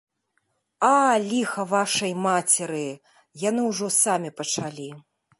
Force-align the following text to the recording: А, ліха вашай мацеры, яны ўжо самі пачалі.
А, 0.85 0.93
ліха 1.25 1.65
вашай 1.73 2.13
мацеры, 2.27 2.81
яны 3.49 3.61
ўжо 3.67 3.91
самі 3.97 4.29
пачалі. 4.41 4.89